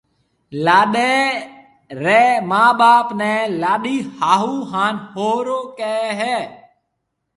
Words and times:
لاڏيَ 0.65 1.15
ريَ 2.03 2.23
مان 2.49 2.69
ٻاپ 2.79 3.07
نَي 3.19 3.33
لاڏيِ 3.61 3.95
هاهوُ 4.17 4.55
هانَ 4.71 4.95
هوُرو 5.13 5.59
ڪهيَ 5.77 6.07
هيَ۔ 6.19 6.37